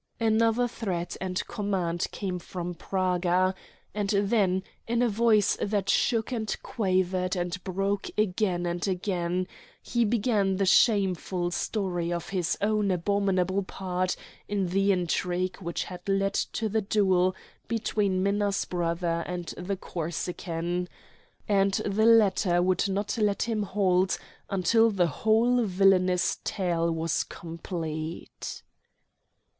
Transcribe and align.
Another 0.19 0.67
threat 0.67 1.15
and 1.21 1.45
command 1.45 2.07
came 2.09 2.39
from 2.39 2.73
Praga, 2.73 3.53
and 3.93 4.09
then, 4.09 4.63
in 4.87 5.03
a 5.03 5.07
voice 5.09 5.55
that 5.61 5.91
shook 5.91 6.31
and 6.31 6.55
quavered, 6.63 7.35
and 7.35 7.63
broke 7.63 8.09
again 8.17 8.65
and 8.65 8.87
again, 8.87 9.47
he 9.79 10.03
began 10.03 10.55
the 10.57 10.65
shameful 10.65 11.51
story 11.51 12.11
of 12.11 12.29
his 12.29 12.57
own 12.61 12.89
abominable 12.89 13.61
part 13.61 14.15
in 14.47 14.69
the 14.69 14.91
intrigue 14.91 15.57
which 15.57 15.83
had 15.83 16.01
led 16.09 16.33
to 16.33 16.67
the 16.67 16.81
duel 16.81 17.35
between 17.67 18.23
Minna's 18.23 18.65
brother 18.65 19.21
and 19.27 19.53
the 19.55 19.77
Corsican; 19.77 20.89
and 21.47 21.75
the 21.85 22.07
latter 22.07 22.59
would 22.59 22.89
not 22.89 23.19
let 23.19 23.43
him 23.43 23.61
halt 23.61 24.17
until 24.49 24.89
the 24.89 25.05
whole 25.05 25.63
villanous 25.63 26.39
tale 26.43 26.89
was 26.91 27.23
complete. 27.23 28.63